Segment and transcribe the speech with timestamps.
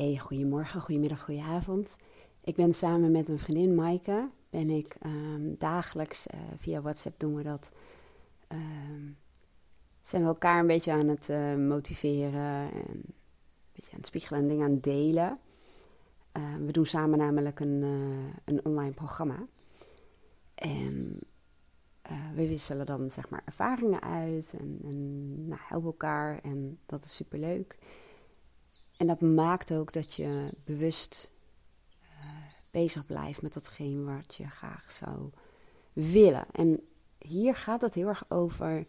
[0.00, 1.96] Hey, goedemorgen, goedemiddag, goedenavond.
[2.44, 7.34] Ik ben samen met een vriendin, Maaike, ben ik ehm, dagelijks uh, via WhatsApp doen
[7.34, 7.72] we dat.
[8.48, 9.08] Ehm,
[10.02, 13.14] zijn we elkaar een beetje aan het uh, motiveren en een
[13.72, 15.38] beetje aan het spiegelen en dingen aan het delen.
[16.32, 19.46] Ehm, we doen samen namelijk een, uh, een online programma.
[20.54, 21.18] En
[22.34, 27.14] we wisselen dan zeg maar ervaringen uit en, en nou, helpen elkaar en dat is
[27.14, 27.78] super leuk.
[29.00, 31.30] En dat maakt ook dat je bewust
[32.02, 32.36] uh,
[32.72, 35.30] bezig blijft met datgene wat je graag zou
[35.92, 36.46] willen.
[36.52, 36.80] En
[37.18, 38.86] hier gaat het heel erg over.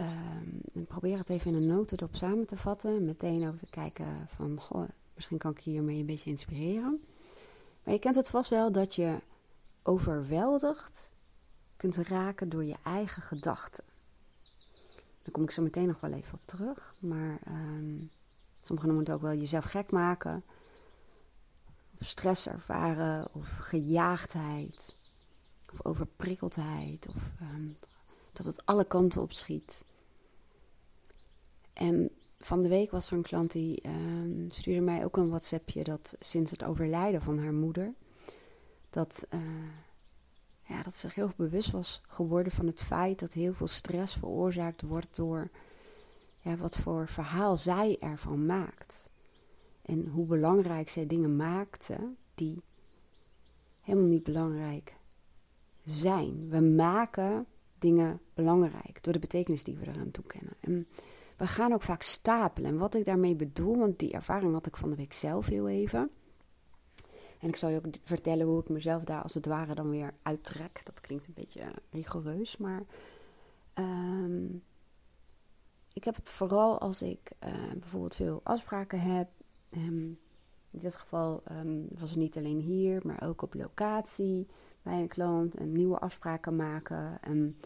[0.00, 3.04] Uh, probeer het even in een notendop samen te vatten.
[3.04, 7.04] Meteen over te kijken van, goh, misschien kan ik hiermee een beetje inspireren.
[7.82, 9.18] Maar je kent het vast wel dat je
[9.82, 11.10] overweldigd
[11.76, 13.84] kunt raken door je eigen gedachten.
[15.22, 16.94] Daar kom ik zo meteen nog wel even op terug.
[16.98, 18.10] Maar um,
[18.66, 20.44] Sommigen noemen het ook wel jezelf gek maken.
[22.00, 23.34] Of stress ervaren.
[23.34, 24.94] Of gejaagdheid.
[25.72, 27.08] Of overprikkeldheid.
[27.08, 27.76] Of um,
[28.32, 29.84] dat het alle kanten op schiet.
[31.72, 35.84] En van de week was er een klant die um, stuurde mij ook een WhatsAppje
[35.84, 37.94] dat sinds het overlijden van haar moeder,
[38.90, 39.40] dat, uh,
[40.62, 44.82] ja, dat ze heel bewust was geworden van het feit dat heel veel stress veroorzaakt
[44.82, 45.50] wordt door
[46.46, 49.14] ja, wat voor verhaal zij ervan maakt.
[49.82, 52.62] En hoe belangrijk zij dingen maakte die
[53.80, 54.96] helemaal niet belangrijk
[55.84, 56.48] zijn.
[56.48, 57.46] We maken
[57.78, 60.52] dingen belangrijk door de betekenis die we eraan toekennen.
[60.60, 60.88] En
[61.36, 62.70] we gaan ook vaak stapelen.
[62.70, 65.68] En wat ik daarmee bedoel, want die ervaring had ik van de week zelf heel
[65.68, 66.10] even.
[67.40, 70.14] En ik zal je ook vertellen hoe ik mezelf daar als het ware dan weer
[70.22, 70.80] uittrek.
[70.84, 72.82] Dat klinkt een beetje rigoureus, maar
[73.74, 74.62] um,
[75.96, 79.28] ik heb het vooral als ik uh, bijvoorbeeld veel afspraken heb.
[79.70, 80.18] Um,
[80.70, 84.46] in dit geval um, was het niet alleen hier, maar ook op locatie
[84.82, 85.54] bij een klant.
[85.54, 87.18] En nieuwe afspraken maken.
[87.20, 87.56] En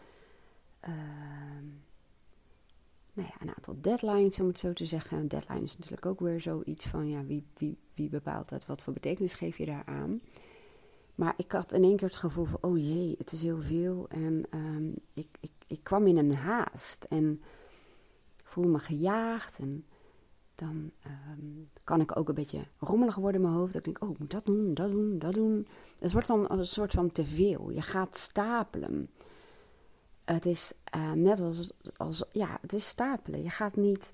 [3.13, 5.17] nou ja, een aantal deadlines, om het zo te zeggen.
[5.17, 8.65] Een deadline is natuurlijk ook weer zoiets van, ja, wie, wie, wie bepaalt dat?
[8.65, 10.21] Wat voor betekenis geef je daar aan?
[11.15, 14.09] Maar ik had in één keer het gevoel van, oh jee, het is heel veel.
[14.09, 14.45] En
[15.13, 17.03] ik, ik, ik kwam in een haast.
[17.03, 17.41] En
[18.51, 19.85] voel me gejaagd en
[20.55, 23.73] dan um, kan ik ook een beetje rommelig worden in mijn hoofd.
[23.73, 25.67] Dan denk ik, oh, ik moet dat doen, dat doen, dat doen.
[25.99, 27.69] Het wordt dan een soort van te veel.
[27.69, 29.09] Je gaat stapelen.
[30.23, 33.43] Het is uh, net als, als, ja, het is stapelen.
[33.43, 34.13] Je gaat niet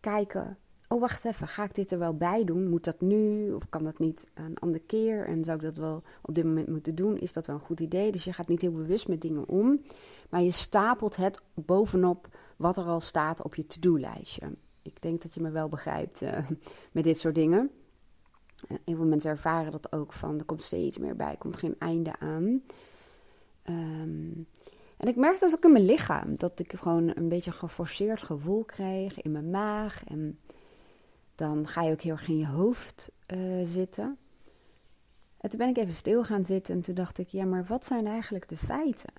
[0.00, 0.58] kijken,
[0.88, 2.68] oh, wacht even, ga ik dit er wel bij doen?
[2.68, 3.52] Moet dat nu?
[3.52, 5.26] Of kan dat niet een andere keer?
[5.26, 7.18] En zou ik dat wel op dit moment moeten doen?
[7.18, 8.12] Is dat wel een goed idee?
[8.12, 9.80] Dus je gaat niet heel bewust met dingen om.
[10.30, 12.28] Maar je stapelt het bovenop
[12.60, 14.56] wat er al staat op je to-do-lijstje.
[14.82, 16.38] Ik denk dat je me wel begrijpt uh,
[16.92, 17.70] met dit soort dingen.
[18.68, 21.76] En heel veel mensen ervaren dat ook van er komt steeds meer bij, komt geen
[21.78, 22.62] einde aan.
[23.68, 24.46] Um,
[24.96, 28.64] en ik merkte dat ook in mijn lichaam, dat ik gewoon een beetje geforceerd gevoel
[28.64, 30.04] kreeg in mijn maag.
[30.04, 30.38] En
[31.34, 34.18] dan ga je ook heel erg in je hoofd uh, zitten.
[35.40, 37.84] En toen ben ik even stil gaan zitten en toen dacht ik, ja, maar wat
[37.84, 39.12] zijn eigenlijk de feiten?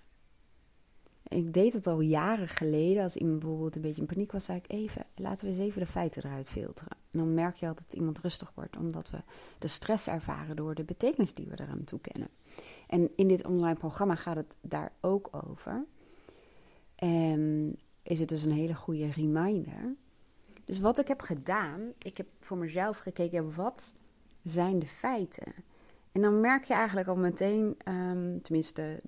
[1.31, 3.03] Ik deed het al jaren geleden.
[3.03, 5.81] Als iemand bijvoorbeeld een beetje in paniek was, zei ik even, laten we eens even
[5.81, 6.97] de feiten eruit filteren.
[7.11, 9.17] En dan merk je altijd dat iemand rustig wordt, omdat we
[9.59, 12.29] de stress ervaren door de betekenis die we eraan toekennen.
[12.87, 15.85] En in dit online programma gaat het daar ook over.
[16.95, 19.95] En is het dus een hele goede reminder.
[20.65, 23.95] Dus wat ik heb gedaan, ik heb voor mezelf gekeken, wat
[24.43, 25.53] zijn de feiten?
[26.11, 29.01] En dan merk je eigenlijk al meteen, um, tenminste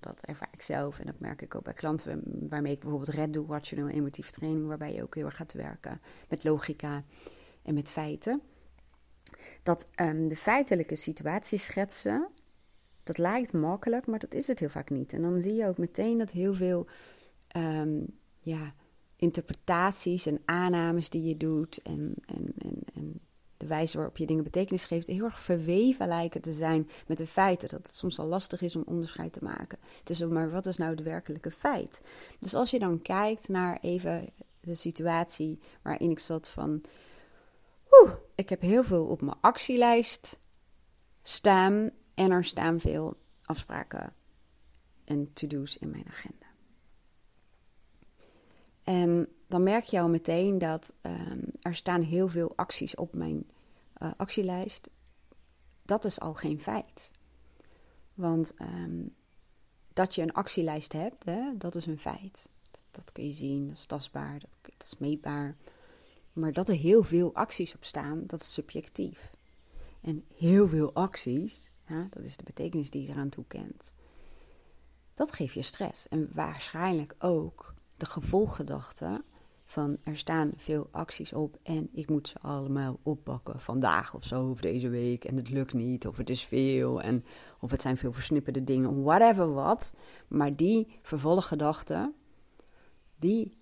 [0.00, 3.32] dat ervaar ik zelf en dat merk ik ook bij klanten waarmee ik bijvoorbeeld red
[3.32, 7.04] doe, rationeel emotieve training, waarbij je ook heel erg gaat werken met logica
[7.62, 8.42] en met feiten.
[9.62, 12.28] Dat um, de feitelijke situatie schetsen,
[13.02, 15.12] dat lijkt makkelijk, maar dat is het heel vaak niet.
[15.12, 16.86] En dan zie je ook meteen dat heel veel
[17.56, 18.06] um,
[18.40, 18.74] ja,
[19.16, 22.54] interpretaties en aannames die je doet en, en,
[22.94, 23.20] en
[23.66, 27.26] de wijze waarop je dingen betekenis geeft, heel erg verweven lijken te zijn met de
[27.26, 27.68] feiten.
[27.68, 30.90] Dat het soms al lastig is om onderscheid te maken tussen, maar wat is nou
[30.90, 32.02] het werkelijke feit?
[32.38, 34.28] Dus als je dan kijkt naar even
[34.60, 36.84] de situatie waarin ik zat van,
[37.90, 40.38] oeh, ik heb heel veel op mijn actielijst
[41.22, 44.12] staan en er staan veel afspraken
[45.04, 46.46] en to-do's in mijn agenda.
[48.84, 53.50] En dan merk je al meteen dat um, er staan heel veel acties op mijn
[53.98, 54.90] uh, actielijst.
[55.82, 57.10] Dat is al geen feit.
[58.14, 59.14] Want um,
[59.92, 62.48] dat je een actielijst hebt, hè, dat is een feit.
[62.90, 65.56] Dat, kun je zien, dat is tastbaar, dat, is meetbaar.
[66.32, 69.32] Maar dat er heel veel acties op staan, dat is subjectief.
[70.00, 71.70] En heel veel acties,
[72.10, 73.92] dat is de betekenis die je eraan toekent.
[75.14, 76.08] Dat geeft je stress.
[76.08, 79.24] En waarschijnlijk ook de gevolggedachte
[79.66, 84.50] van er staan veel acties op en ik moet ze allemaal oppakken vandaag of zo
[84.50, 87.24] of deze week en het lukt niet of het is veel en
[87.60, 89.96] of het zijn veel versnipperde dingen, whatever wat.
[90.28, 92.14] Maar die vervolggedachten,
[93.16, 93.56] die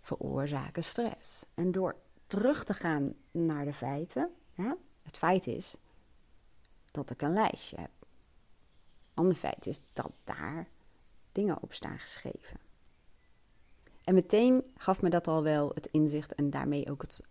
[0.00, 1.46] veroorzaken stress.
[1.54, 1.96] En door
[2.26, 4.30] terug te gaan naar de feiten,
[5.02, 5.76] het feit is
[6.90, 7.90] dat ik een lijstje heb.
[9.14, 10.68] Ander feit is dat daar
[11.32, 12.69] dingen op staan geschreven.
[14.10, 17.22] En meteen gaf me dat al wel het inzicht en daarmee ook het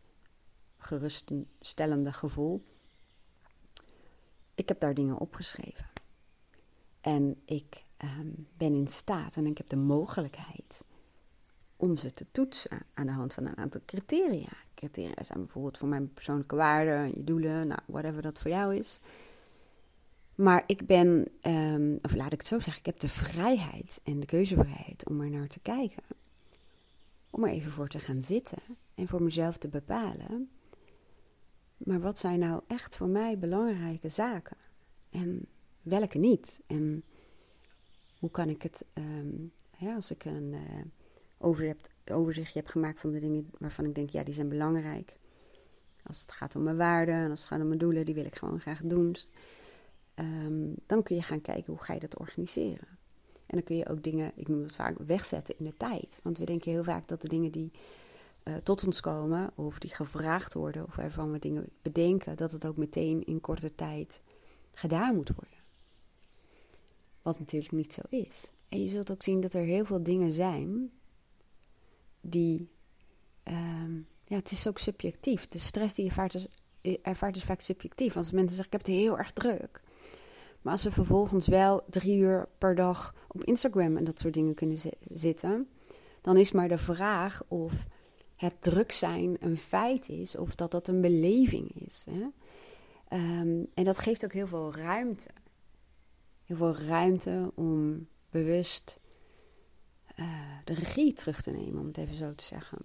[0.78, 2.64] geruststellende gevoel.
[4.56, 5.86] Ik heb daar dingen opgeschreven.
[7.02, 8.28] En ik ehm,
[8.58, 10.86] ben in staat en ik heb de mogelijkheid
[11.76, 14.52] om ze te toetsen aan de hand van een aantal criteria.
[14.74, 19.00] Criteria zijn bijvoorbeeld voor mijn persoonlijke waarden, je doelen, nou, whatever dat voor jou is.
[20.36, 24.20] Maar ik ben, ehm, of laat ik het zo zeggen, ik heb de vrijheid en
[24.20, 26.04] de keuzevrijheid om er naar te kijken.
[27.30, 28.62] Om er even voor te gaan zitten
[28.96, 30.50] en voor mezelf te bepalen.
[31.78, 34.58] Maar wat zijn nou echt voor mij belangrijke zaken?
[35.10, 35.46] En
[35.82, 36.62] welke niet?
[36.68, 37.04] En
[38.20, 39.52] hoe kan ik het, um,
[39.96, 40.56] als ik een
[41.42, 41.74] uh,
[42.06, 45.18] overzichtje heb gemaakt van de dingen waarvan ik denk, ja, die zijn belangrijk.
[46.04, 48.26] Als het gaat om mijn waarden en als het gaat om mijn doelen, die wil
[48.26, 49.16] ik gewoon graag doen.
[50.16, 52.99] Um, dan kun je gaan kijken hoe ga je dat organiseren.
[53.50, 56.20] En dan kun je ook dingen, ik noem het vaak, wegzetten in de tijd.
[56.24, 57.72] Want we denken heel vaak dat de dingen die
[58.44, 62.66] uh, tot ons komen, of die gevraagd worden, of waarvan we dingen bedenken, dat het
[62.66, 64.22] ook meteen in korte tijd
[64.74, 65.58] gedaan moet worden.
[67.22, 68.52] Wat natuurlijk niet zo is.
[68.70, 70.92] En je zult ook zien dat er heel veel dingen zijn
[72.22, 72.70] die.
[73.44, 75.48] Um, ja, het is ook subjectief.
[75.48, 76.48] De stress die je ervaart is,
[77.02, 78.18] ervaart is vaak subjectief.
[78.18, 79.82] Als mensen zeggen: Ik heb het heel erg druk.
[80.62, 84.54] Maar als ze vervolgens wel drie uur per dag op Instagram en dat soort dingen
[84.54, 84.78] kunnen
[85.14, 85.68] zitten,
[86.22, 87.88] dan is maar de vraag of
[88.36, 92.06] het druk zijn een feit is of dat dat een beleving is.
[92.10, 92.22] Hè?
[93.18, 95.30] Um, en dat geeft ook heel veel ruimte.
[96.46, 99.00] Heel veel ruimte om bewust
[100.16, 102.78] uh, de regie terug te nemen, om het even zo te zeggen.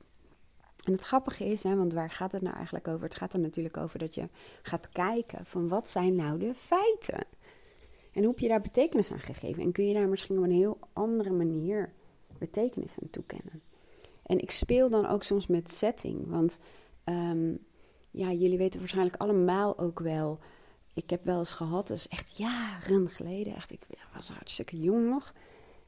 [0.85, 3.05] En het grappige is, hè, want waar gaat het nou eigenlijk over?
[3.05, 4.29] Het gaat er natuurlijk over dat je
[4.63, 7.27] gaat kijken van wat zijn nou de feiten?
[8.15, 9.63] En hoe heb je daar betekenis aan gegeven?
[9.63, 11.93] En kun je daar misschien op een heel andere manier
[12.39, 13.63] betekenis aan toekennen?
[14.27, 16.29] En ik speel dan ook soms met setting.
[16.29, 16.59] Want
[17.05, 17.59] um,
[18.11, 20.39] ja, jullie weten waarschijnlijk allemaal ook wel.
[20.95, 23.55] Ik heb wel eens gehad, dat is echt jaren geleden.
[23.55, 25.35] Echt, ik was hartstikke jong nog.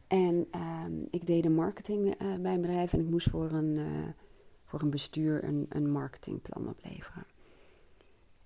[0.06, 2.92] En um, ik deed de marketing uh, bij een bedrijf.
[2.92, 4.08] En ik moest voor een, uh,
[4.64, 7.26] voor een bestuur een, een marketingplan opleveren.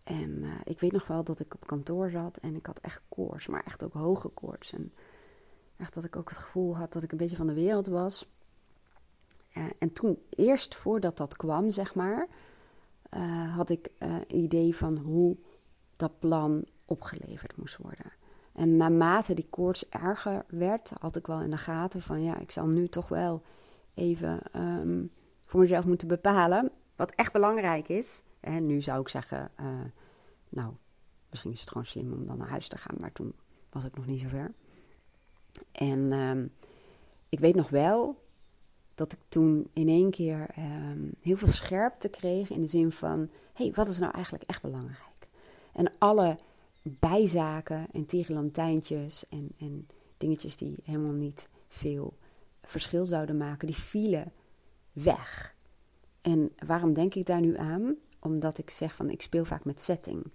[0.04, 3.02] En uh, ik weet nog wel dat ik op kantoor zat en ik had echt
[3.08, 4.72] koorts, maar echt ook hoge koorts.
[4.72, 4.92] En
[5.76, 8.28] echt dat ik ook het gevoel had dat ik een beetje van de wereld was.
[9.56, 12.28] Uh, en toen, eerst voordat dat kwam, zeg maar,
[13.16, 15.36] uh, had ik een idee van hoe
[15.96, 18.12] dat plan opgeleverd moest worden.
[18.52, 22.50] En naarmate die koorts erger werd, had ik wel in de gaten van ja, ik
[22.50, 23.42] zal nu toch wel
[23.94, 25.12] even um,
[25.44, 26.70] voor mezelf moeten bepalen.
[26.96, 29.66] Wat echt belangrijk is, en nu zou ik zeggen, uh,
[30.48, 30.72] nou,
[31.30, 33.34] misschien is het gewoon slim om dan naar huis te gaan, maar toen
[33.70, 34.52] was ik nog niet zo ver.
[35.72, 36.44] En uh,
[37.28, 38.28] ik weet nog wel
[38.94, 40.64] dat ik toen in één keer uh,
[41.22, 43.18] heel veel scherpte kreeg in de zin van,
[43.52, 45.28] hé, hey, wat is nou eigenlijk echt belangrijk?
[45.72, 46.38] En alle
[46.82, 52.14] bijzaken en tierenlantijntjes en, en dingetjes die helemaal niet veel
[52.62, 54.32] verschil zouden maken, die vielen
[54.92, 55.54] weg.
[56.20, 57.96] En waarom denk ik daar nu aan?
[58.20, 60.32] Omdat ik zeg van ik speel vaak met setting.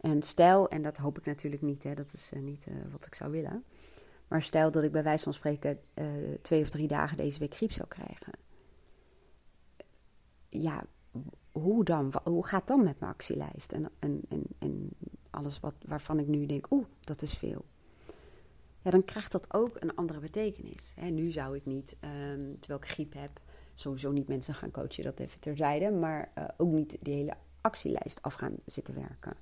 [0.00, 3.06] En stel, en dat hoop ik natuurlijk niet, hè, dat is uh, niet uh, wat
[3.06, 3.64] ik zou willen.
[4.28, 6.06] Maar stel dat ik bij wijze van spreken uh,
[6.42, 8.32] twee of drie dagen deze week griep zou krijgen.
[10.48, 10.86] Ja,
[11.52, 12.12] hoe dan?
[12.24, 13.72] Hoe gaat dan met mijn actielijst?
[13.72, 14.88] En, en, en, en
[15.30, 17.64] alles wat, waarvan ik nu denk, oeh, dat is veel.
[18.82, 20.92] Ja, dan krijgt dat ook een andere betekenis.
[20.96, 23.40] Hè, nu zou ik niet, um, terwijl ik griep heb,
[23.74, 25.90] sowieso niet mensen gaan coachen, dat even terzijde.
[25.90, 29.36] Maar uh, ook niet die hele actielijst af gaan zitten werken.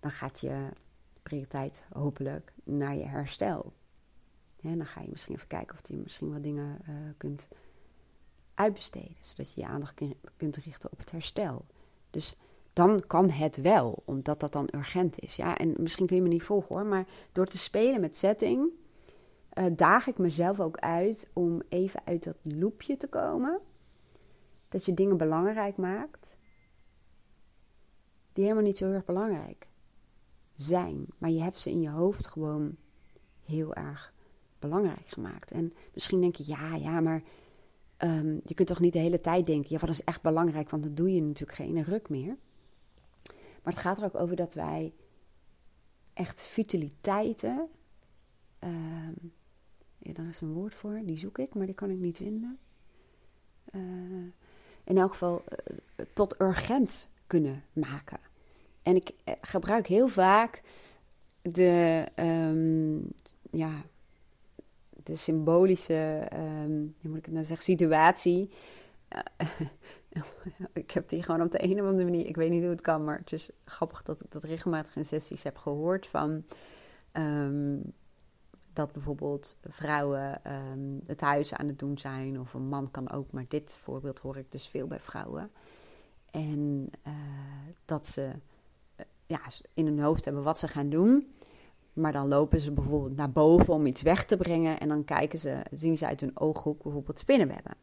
[0.00, 0.68] Dan gaat je
[1.22, 3.72] prioriteit hopelijk naar je herstel.
[4.60, 7.48] Ja, dan ga je misschien even kijken of je misschien wat dingen uh, kunt
[8.54, 9.16] uitbesteden.
[9.20, 10.02] Zodat je je aandacht
[10.36, 11.66] kunt richten op het herstel.
[12.10, 12.36] Dus
[12.72, 15.36] dan kan het wel, omdat dat dan urgent is.
[15.36, 18.70] Ja, en misschien kun je me niet volgen hoor, maar door te spelen met setting
[19.54, 23.60] uh, daag ik mezelf ook uit om even uit dat loopje te komen.
[24.68, 26.36] dat je dingen belangrijk maakt
[28.38, 29.68] die helemaal niet zo heel erg belangrijk
[30.54, 31.06] zijn.
[31.18, 32.76] Maar je hebt ze in je hoofd gewoon
[33.44, 34.12] heel erg
[34.58, 35.50] belangrijk gemaakt.
[35.50, 37.22] En misschien denk je, ja, ja, maar
[37.96, 40.82] ehm, je kunt toch niet de hele tijd denken, ja, wat is echt belangrijk, want
[40.82, 42.36] dan doe je natuurlijk geen ruk meer.
[43.62, 44.94] Maar het gaat er ook over dat wij
[46.12, 47.68] echt vitaliteiten,
[48.64, 49.08] uh,
[49.98, 52.58] ja, daar is een woord voor, die zoek ik, maar die kan ik niet vinden.
[53.72, 54.32] Uh,
[54.84, 58.18] in elk geval uh, tot urgent kunnen maken.
[58.82, 60.62] En ik eh, gebruik heel vaak
[61.42, 63.12] de, um,
[63.50, 63.84] ja,
[65.02, 68.50] de symbolische, um, hoe moet ik het nou zeggen, situatie.
[70.72, 72.80] ik heb die gewoon op de een of andere manier, ik weet niet hoe het
[72.80, 76.44] kan, maar het is grappig dat ik dat regelmatig in sessies heb gehoord van
[77.12, 77.92] um,
[78.78, 83.32] dat bijvoorbeeld vrouwen um, het huis aan het doen zijn, of een man kan ook,
[83.32, 85.50] maar dit voorbeeld hoor ik dus veel bij vrouwen.
[86.30, 87.12] En uh,
[87.84, 88.22] dat ze
[88.96, 89.40] uh, ja,
[89.74, 91.32] in hun hoofd hebben wat ze gaan doen.
[91.92, 94.80] Maar dan lopen ze bijvoorbeeld naar boven om iets weg te brengen.
[94.80, 97.74] En dan kijken ze, zien ze uit hun ooghoek bijvoorbeeld spinnenwebben.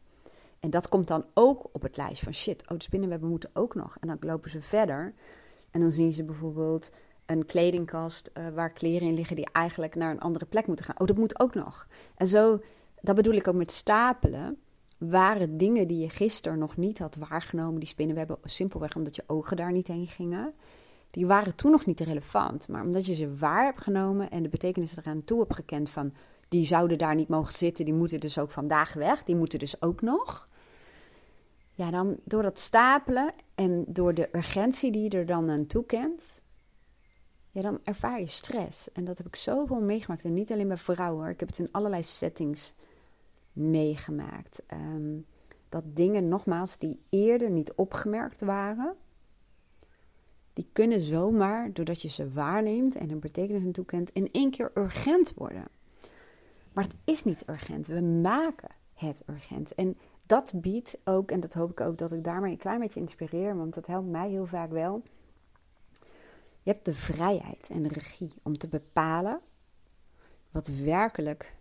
[0.60, 3.74] En dat komt dan ook op het lijst van shit, oh de spinnenwebben moeten ook
[3.74, 3.96] nog.
[4.00, 5.14] En dan lopen ze verder
[5.70, 6.92] en dan zien ze bijvoorbeeld
[7.26, 11.00] een kledingkast uh, waar kleren in liggen die eigenlijk naar een andere plek moeten gaan.
[11.00, 11.86] Oh, dat moet ook nog.
[12.16, 12.60] En zo,
[13.00, 14.58] dat bedoel ik ook met stapelen,
[14.98, 19.56] waren dingen die je gisteren nog niet had waargenomen, die spinnenwebben, simpelweg omdat je ogen
[19.56, 20.54] daar niet heen gingen.
[21.10, 24.48] Die waren toen nog niet relevant, maar omdat je ze waar hebt genomen en de
[24.48, 26.12] betekenis eraan toe hebt gekend van
[26.48, 29.82] die zouden daar niet mogen zitten, die moeten dus ook vandaag weg, die moeten dus
[29.82, 30.48] ook nog.
[31.72, 36.42] Ja, dan door dat stapelen en door de urgentie die je er dan aan toekent,
[37.56, 38.92] ja, dan ervaar je stress.
[38.92, 40.24] En dat heb ik zoveel meegemaakt.
[40.24, 42.74] En niet alleen bij vrouwen, ik heb het in allerlei settings
[43.52, 44.62] meegemaakt.
[44.72, 45.26] Um,
[45.68, 48.94] dat dingen, nogmaals, die eerder niet opgemerkt waren,
[50.52, 54.70] die kunnen zomaar, doordat je ze waarneemt en een betekenis aan toekent, in één keer
[54.74, 55.64] urgent worden.
[56.72, 57.86] Maar het is niet urgent.
[57.86, 59.74] We maken het urgent.
[59.74, 59.96] En
[60.26, 63.56] dat biedt ook, en dat hoop ik ook dat ik daarmee een klein beetje inspireer,
[63.56, 65.02] want dat helpt mij heel vaak wel.
[66.66, 69.40] Je hebt de vrijheid en de regie om te bepalen
[70.50, 71.56] wat werkelijk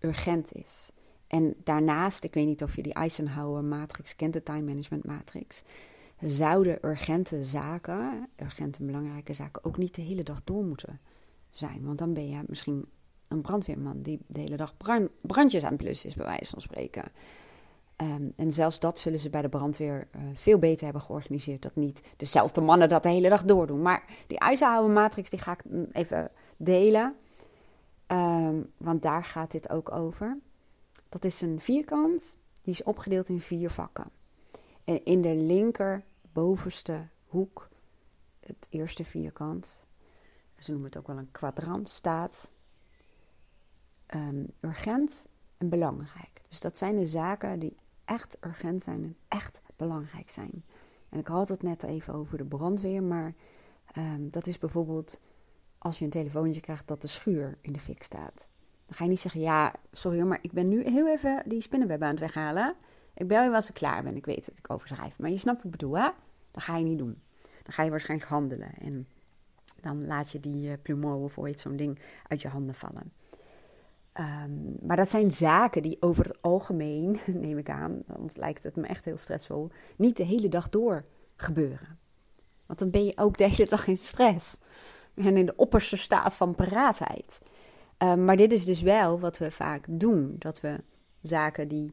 [0.00, 0.90] urgent is.
[1.26, 5.62] En daarnaast, ik weet niet of je die Eisenhower-matrix kent, de time management matrix,
[6.20, 11.00] zouden urgente zaken, urgente en belangrijke zaken, ook niet de hele dag door moeten
[11.50, 11.84] zijn.
[11.84, 12.86] Want dan ben je misschien
[13.28, 14.76] een brandweerman die de hele dag
[15.20, 17.12] brandjes aan plus is, bij wijze van spreken.
[17.96, 21.62] Ehm, en zelfs dat zullen ze bij de brandweer uh, veel beter hebben georganiseerd.
[21.62, 23.82] Dat niet dezelfde mannen dat de hele dag doordoen.
[23.82, 27.16] Maar die Eisenhower matrix die ga ik even delen.
[28.06, 30.38] Um, want daar gaat dit ook over.
[31.08, 32.36] Dat is een vierkant.
[32.62, 34.10] Die is opgedeeld in vier vakken.
[34.84, 37.68] En in de linker bovenste hoek,
[38.40, 39.86] het eerste vierkant,
[40.58, 42.50] ze noemen het ook wel een kwadrant, staat
[44.14, 46.41] um, urgent en belangrijk.
[46.52, 50.64] Dus dat zijn de zaken die echt urgent zijn en echt belangrijk zijn.
[51.08, 53.34] En ik had het net even over de brandweer, maar
[53.98, 55.20] um, dat is bijvoorbeeld
[55.78, 58.48] als je een telefoontje krijgt dat de schuur in de fik staat.
[58.86, 62.02] Dan ga je niet zeggen, ja, sorry maar ik ben nu heel even die spinnenweb
[62.02, 62.74] aan het weghalen.
[63.14, 65.18] Ik bel je wel als ik klaar ben, ik weet dat ik overschrijf.
[65.18, 66.10] Maar je snapt wat ik bedoel, hè?
[66.50, 67.22] Dat ga je niet doen.
[67.42, 69.08] Dan ga je waarschijnlijk handelen en
[69.80, 73.12] dan laat je die uh, plumeau of ooit zo'n ding uit je handen vallen.
[74.20, 78.76] Um, maar dat zijn zaken die over het algemeen, neem ik aan, want lijkt het
[78.76, 81.04] me echt heel stressvol, niet de hele dag door
[81.36, 81.98] gebeuren.
[82.66, 84.60] Want dan ben je ook de hele dag in stress
[85.14, 87.42] en in de opperste staat van paraatheid.
[87.98, 90.80] Um, maar dit is dus wel wat we vaak doen: dat we
[91.20, 91.92] zaken die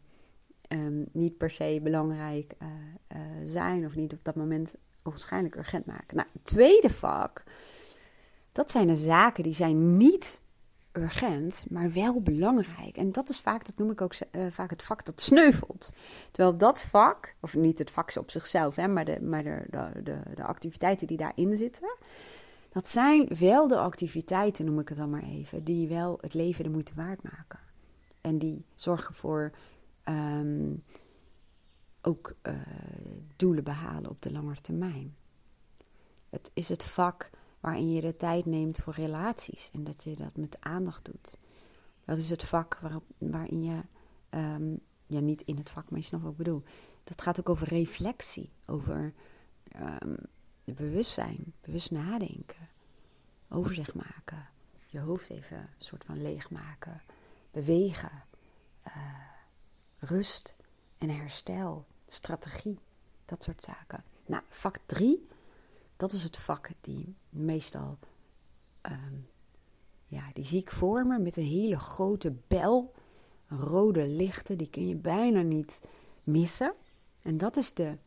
[0.67, 5.85] um, niet per se belangrijk uh, uh, zijn of niet op dat moment waarschijnlijk urgent
[5.85, 6.15] maken.
[6.15, 7.43] Nou, tweede vak,
[8.51, 10.41] dat zijn de zaken die zijn niet
[10.91, 12.97] urgent, maar wel belangrijk.
[12.97, 15.93] En dat is vaak, dat noem ik ook uh, vaak het vak dat sneuvelt.
[16.31, 19.65] Terwijl dat vak, of niet het vak op zichzelf, hè, maar, de, maar de,
[20.03, 21.95] de, de, activiteiten die daarin zitten,
[22.69, 26.63] dat zijn wel de activiteiten, noem ik het dan maar even, die wel het leven
[26.63, 27.59] de moeite waard maken.
[28.21, 29.51] En die zorgen voor
[30.05, 30.83] um,
[32.01, 32.53] ook uh,
[33.35, 35.15] doelen behalen op de lange termijn.
[36.29, 40.37] Het is het vak waarin je de tijd neemt voor relaties en dat je dat
[40.37, 41.37] met aandacht doet.
[42.05, 42.79] Dat is het vak
[43.17, 43.81] waarin je,
[44.29, 46.63] um, ja niet in het vak, maar je snapt wat bedoel.
[47.03, 49.13] Dat gaat ook over reflectie, over
[49.75, 50.15] um,
[50.63, 52.67] bewustzijn, bewust nadenken,
[53.49, 54.47] overzicht maken,
[54.87, 57.01] je hoofd even een soort van leegmaken,
[57.51, 58.23] bewegen,
[58.87, 58.93] uh,
[59.99, 60.55] rust
[60.97, 61.85] en herstel.
[62.07, 62.79] strategie,
[63.25, 64.03] dat soort zaken.
[64.25, 65.27] Nou, vak 3,
[65.99, 67.99] dat is het vak die meestal,
[68.81, 69.15] ehm,
[70.05, 70.67] ja, die zie
[71.03, 72.93] met een hele grote bel,
[73.47, 75.81] rode lichten, die kun je bijna niet
[76.23, 76.73] missen.
[77.21, 77.97] En dat is de,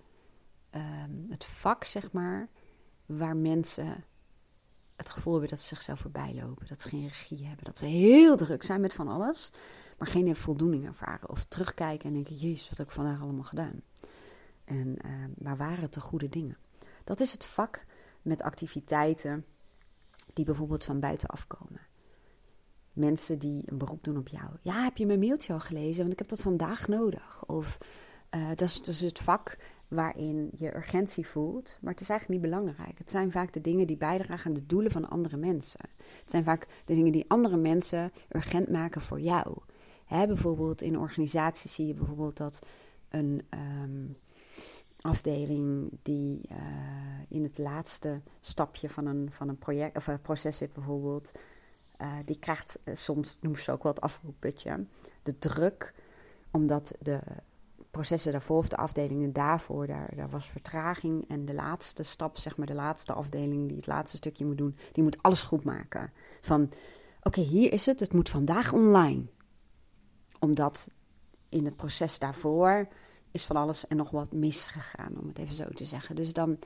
[0.71, 2.49] ehm, het vak, zeg maar,
[3.07, 4.05] waar mensen
[4.97, 6.67] het gevoel hebben dat ze zichzelf voorbij lopen.
[6.67, 7.65] Dat ze geen regie hebben.
[7.65, 9.53] Dat ze heel druk zijn met van alles.
[9.99, 11.29] Maar geen voldoening ervaren.
[11.29, 13.83] Of terugkijken en denken: Jezus, wat heb ik vandaag allemaal gedaan?
[14.65, 16.57] En uh, waar waren het de goede dingen?
[17.05, 17.85] Dat is het vak
[18.23, 19.45] met activiteiten
[20.33, 21.81] die bijvoorbeeld van buitenaf komen.
[22.93, 24.51] Mensen die een beroep doen op jou.
[24.61, 26.01] Ja, heb je mijn mailtje al gelezen?
[26.01, 27.45] Want ik heb dat vandaag nodig.
[27.47, 27.79] Of
[28.35, 32.51] uh, dat, is, is het vak waarin je urgentie voelt, maar het is eigenlijk niet
[32.51, 32.99] belangrijk.
[32.99, 35.81] Het zijn vaak de dingen die bijdragen aan de doelen van andere mensen.
[35.97, 39.59] Het zijn vaak de dingen die andere mensen urgent maken voor jou.
[40.05, 42.59] Hè, bijvoorbeeld in organisaties zie je bijvoorbeeld dat
[43.09, 44.07] een ehm,
[45.01, 46.57] afdeling die uh,
[47.33, 51.33] in het laatste stapje van een, van een project of een proces zit bijvoorbeeld,
[52.01, 54.87] uh, die krijgt soms, noem ze ook wel het afroepputje,
[55.23, 55.95] de druk
[56.51, 57.21] omdat de
[57.93, 61.29] processen daarvoor of de afdelingen daarvoor, daar, daar was vertraging.
[61.29, 64.77] En de laatste stap, zeg maar de laatste afdeling die het laatste stukje moet doen,
[64.93, 66.13] die moet alles goed maken.
[66.41, 66.73] Van
[67.23, 69.25] oké, hier is het, het moet vandaag online.
[70.39, 70.89] Omdat
[71.49, 72.89] in het proces daarvoor
[73.31, 76.17] is van alles en nog wat misgegaan, om het even zo te zeggen.
[76.17, 76.59] Dus dan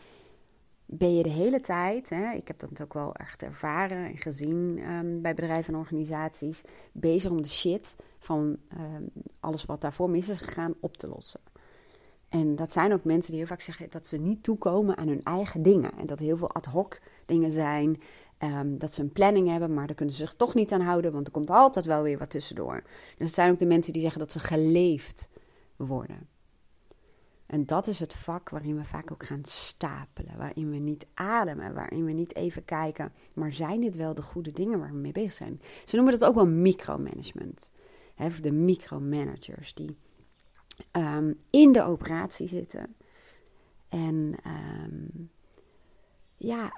[0.87, 4.79] ben je de hele tijd, hè, ik heb dat ook wel echt ervaren en gezien
[4.91, 6.63] um, bij bedrijven en organisaties,
[6.93, 11.41] bezig om de shit van um, alles wat daarvoor mis is gegaan op te lossen.
[12.29, 15.23] En dat zijn ook mensen die heel vaak zeggen dat ze niet toekomen aan hun
[15.23, 15.93] eigen dingen.
[15.99, 18.01] En dat heel veel ad hoc dingen zijn.
[18.39, 21.13] Um, dat ze een planning hebben, maar daar kunnen ze zich toch niet aan houden,
[21.13, 22.83] want er komt altijd wel weer wat tussendoor.
[23.17, 25.29] Dus het zijn ook de mensen die zeggen dat ze geleefd
[25.77, 26.29] worden.
[27.47, 31.75] En dat is het vak waarin we vaak ook gaan stapelen, waarin we niet ademen,
[31.75, 35.13] waarin we niet even kijken, maar zijn dit wel de goede dingen waar we mee
[35.13, 35.61] bezig zijn?
[35.85, 37.71] Ze noemen dat ook wel micromanagement.
[38.41, 39.97] De micromanagers die
[40.93, 42.97] um, in de operatie zitten
[43.89, 45.31] en um,
[46.37, 46.73] ja,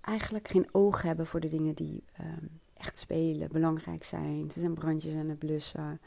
[0.00, 4.50] eigenlijk geen oog hebben voor de dingen die um, echt spelen, belangrijk zijn.
[4.50, 6.00] Ze zijn brandjes aan het blussen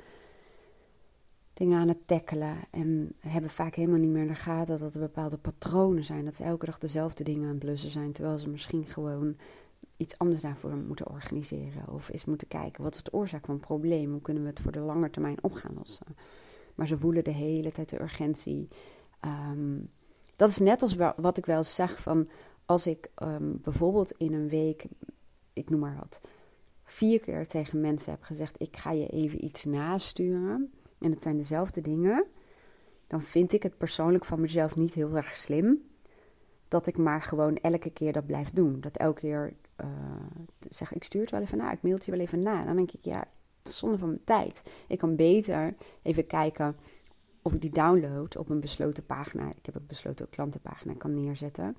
[1.54, 2.58] dingen aan het tackelen.
[2.72, 6.26] En hebben vaak helemaal niet meer in de gaten dat er bepaalde patronen zijn.
[6.26, 8.12] Dat ze elke dag dezelfde dingen aan het blussen zijn.
[8.12, 9.36] Terwijl ze misschien gewoon
[9.98, 11.94] iets anders daarvoor moeten organiseren.
[11.94, 14.12] Of eens moeten kijken, wat is de oorzaak van het probleem?
[14.12, 16.16] Hoe kunnen we het voor de lange termijn op gaan lossen?
[16.76, 18.68] Maar ze voelen de hele tijd de urgentie.
[19.20, 19.80] Ehm,
[20.36, 22.28] dat is net als wat ik wel zeg van...
[22.66, 24.86] Als ik um, bijvoorbeeld in een week,
[25.54, 26.22] ik noem maar wat...
[26.84, 31.38] Vier keer tegen mensen heb gezegd: Ik ga je even iets nasturen en het zijn
[31.38, 32.26] dezelfde dingen,
[33.08, 35.82] dan vind ik het persoonlijk van mezelf niet heel erg slim
[36.68, 38.82] dat ik maar gewoon elke keer dat blijf doen.
[38.82, 39.88] Dat elke keer uh,
[40.70, 42.66] zeg ik stuur het wel even na, ik mail je wel even na.
[42.66, 43.26] Dan denk ik, ja,
[43.64, 44.64] zonde van mijn tijd.
[44.88, 46.76] Ik kan beter even kijken
[47.42, 49.50] of ik die download op een besloten pagina.
[49.50, 51.76] Ik heb een besloten klantenpagina kan neerzetten.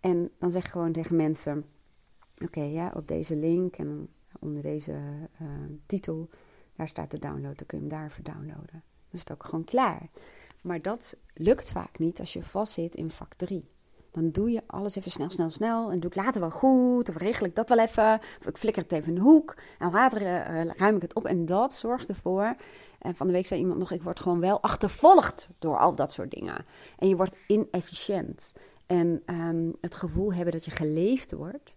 [0.00, 1.64] En dan zeg gewoon tegen mensen:
[2.44, 4.08] Oké, ja, op deze link en
[4.40, 4.92] onder deze
[5.42, 5.48] uh,
[5.86, 6.28] titel
[6.76, 8.66] daar staat de download, dan kun je hem daar downloaden.
[8.70, 10.08] Dan is het ook gewoon klaar.
[10.62, 13.70] Maar dat lukt vaak niet als je vastzit in vak 3.
[14.10, 15.90] Dan doe je alles even snel, snel, snel.
[15.90, 17.08] En doe ik later wel goed.
[17.08, 18.20] Of regel ik dat wel even.
[18.40, 19.56] Of ik flikker het even in de hoek.
[19.78, 21.24] En later uh, ruim ik het op.
[21.24, 22.56] En dat zorgt ervoor.
[22.98, 26.12] En van de week zei iemand nog: Ik word gewoon wel achtervolgd door al dat
[26.12, 26.62] soort dingen.
[26.98, 28.52] En je wordt inefficiënt.
[28.86, 31.76] En um, het gevoel hebben dat je geleefd wordt.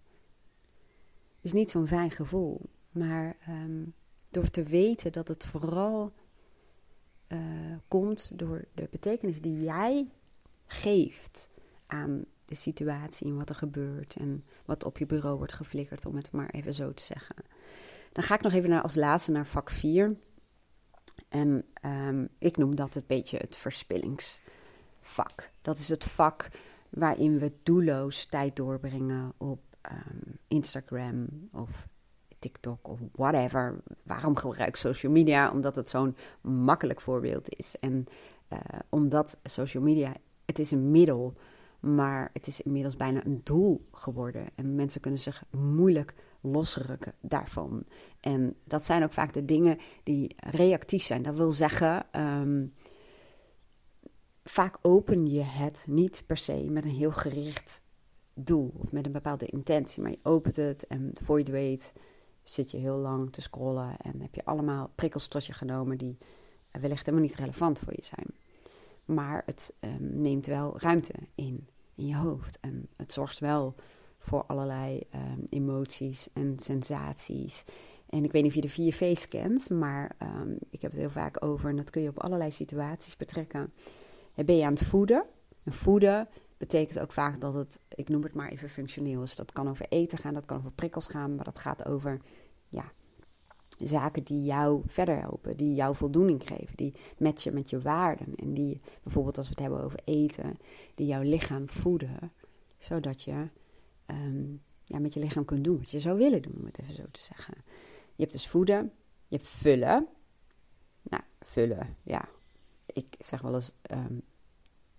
[1.42, 2.62] Is niet zo'n fijn gevoel.
[2.92, 3.94] Maar um,
[4.32, 6.12] door te weten dat het vooral
[7.28, 7.40] uh,
[7.88, 10.08] komt door de betekenis die jij
[10.66, 11.50] geeft
[11.88, 16.16] aan de situatie en wat er gebeurt en wat op je bureau wordt geflikkerd, om
[16.16, 17.36] het maar even zo te zeggen.
[18.12, 20.16] Dan ga ik nog even naar, als laatste naar vak 4.
[21.30, 25.52] En um, ik noem dat een beetje het verspillingsvak.
[25.62, 26.50] Dat is het vak
[26.90, 29.62] waarin we doelloos tijd doorbrengen op
[29.92, 31.88] um, Instagram of
[32.40, 33.82] TikTok of whatever.
[34.04, 35.52] Waarom gebruik ik social media?
[35.52, 37.76] Omdat het zo'n makkelijk voorbeeld is.
[37.80, 38.06] En
[38.54, 40.14] uh, omdat social media,
[40.46, 41.34] het is een middel,
[41.80, 44.48] maar het is inmiddels bijna een doel geworden.
[44.56, 47.84] En mensen kunnen zich moeilijk losrukken daarvan.
[48.20, 51.22] En dat zijn ook vaak de dingen die reactief zijn.
[51.22, 52.74] Dat wil zeggen, um,
[54.44, 57.82] vaak open je het niet per se met een heel gericht
[58.34, 61.94] doel of met een bepaalde intentie, maar je opent het en voor je weet
[62.44, 66.18] zit je heel lang te scrollen en heb je allemaal prikkels tot je genomen die
[66.72, 68.28] wellicht helemaal niet relevant voor je zijn.
[69.06, 72.60] Maar het ehm, neemt wel ruimte in, in je hoofd.
[72.60, 73.76] En het zorgt wel
[74.18, 77.64] voor allerlei ehm, emoties en sensaties.
[78.10, 81.00] En ik weet niet of je de vier V's kent, maar ehm, ik heb het
[81.00, 81.70] heel vaak over.
[81.70, 83.74] En dat kun je op allerlei situaties betrekken.
[84.46, 85.26] Ben je aan het voeden?
[85.64, 86.28] En voeden
[86.60, 89.36] betekent ook vaak dat het, ik noem het maar even functioneel is.
[89.36, 92.22] Dat kan over eten gaan, dat kan over prikkels gaan, maar dat gaat over
[92.68, 92.92] ja,
[93.78, 98.36] zaken die jou verder helpen, die jou voldoening geven, die matchen met je waarden.
[98.36, 100.58] En die bijvoorbeeld als we het hebben over eten,
[100.96, 102.32] die jouw lichaam voeden,
[102.78, 103.50] zodat je
[104.06, 106.94] ehm, ja, met je lichaam kunt doen wat je zou willen doen, om het even
[106.94, 107.54] zo te zeggen.
[108.16, 108.92] Je hebt dus voeden,
[109.28, 110.08] je hebt vullen.
[111.02, 112.30] Nou, vullen, ja.
[112.86, 114.18] Ik zeg wel eens ehm,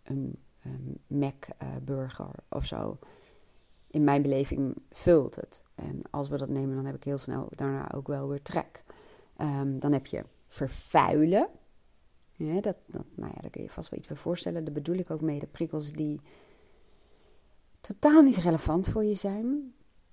[0.03, 0.49] een um,
[1.07, 2.99] Mac-burger of zo.
[3.91, 5.65] In mijn beleving vult het.
[5.75, 8.85] En als we dat nemen, dan heb ik heel snel daarna ook wel weer trek.
[9.37, 11.49] Ehm, dan heb je vervuilen.
[12.37, 14.65] Ja, dat, dat, nou ja, daar kun je vast wel iets bij voorstellen.
[14.65, 16.21] Daar bedoel ik ook mee de prikkels die
[17.81, 19.73] totaal niet relevant voor je zijn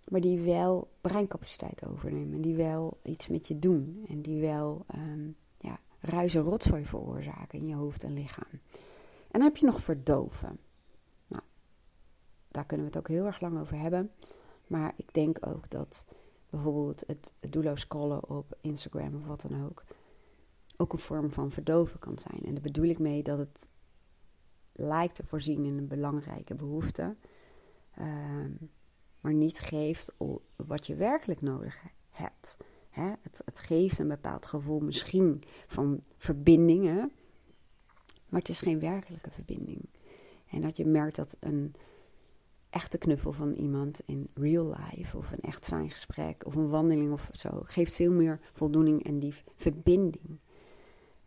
[0.09, 2.33] maar die wel breincapaciteit overnemen.
[2.33, 4.05] En die wel iets met je doen.
[4.07, 8.59] En die wel um, ja, ruis en rotzooi veroorzaken in je hoofd en lichaam.
[9.37, 10.59] Dan heb je nog verdoven.
[11.27, 11.43] Nou,
[12.47, 14.11] daar kunnen we het ook heel erg lang over hebben.
[14.67, 16.05] Maar ik denk ook dat
[16.49, 19.83] bijvoorbeeld het doelloos scrollen op Instagram of wat dan ook...
[20.77, 22.43] ook een vorm van verdoven kan zijn.
[22.43, 23.69] En daar bedoel ik mee dat het
[24.71, 27.15] lijkt te voorzien in een belangrijke behoefte...
[27.99, 28.71] Um,
[29.19, 30.13] maar niet geeft
[30.55, 32.57] wat je werkelijk nodig hebt.
[32.89, 37.11] het, het, geeft een bepaald gevoel misschien van verbindingen,
[38.29, 39.89] maar het is geen werkelijke verbinding.
[40.49, 41.73] En dat je merkt dat een
[42.69, 47.13] echte knuffel van iemand in real life, of een echt fijn gesprek, of een wandeling
[47.13, 50.39] of zo, geeft veel meer voldoening en die verbinding.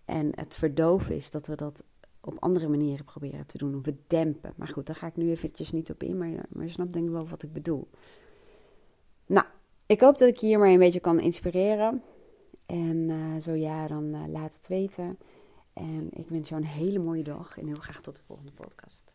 [0.05, 1.85] En het verdoven is dat we dat
[2.21, 3.75] op andere manieren proberen te doen.
[3.75, 4.53] Of het dempen.
[4.57, 6.19] Maar goed, daar ga ik nu eventjes niet op in.
[6.19, 7.89] Maar, maar je snapt denk ik wel wat ik bedoel.
[9.27, 9.47] Nou,
[9.87, 12.03] ik hoop dat ik je hier maar een beetje kan inspireren.
[12.67, 15.19] En uh, zo ja, dan uh, laat het weten.
[15.81, 17.59] En ik wens jou een hele mooie dag.
[17.59, 19.13] En heel graag tot de volgende podcast.